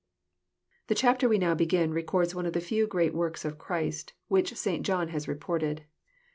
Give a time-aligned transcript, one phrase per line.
[0.87, 4.57] The chapter we now begin records one of the few great works of Christ whicli
[4.57, 4.83] St.
[4.83, 5.83] John has reported.